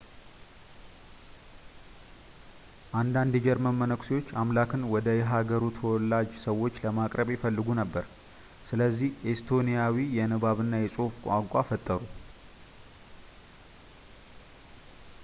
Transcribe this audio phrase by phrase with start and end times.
[2.99, 8.07] አንዳንድ የጀርመን መነኩሴዎች አምላክን ወደ የሃገሩ ተወላጅ ሰዎች ለማቅረብ ይፈልጉ ነበር
[8.69, 11.99] ስለዚህ ኤስቶኒያዊ የንባብ እና የፅሑፍ ቋንቋ ፈጥሩ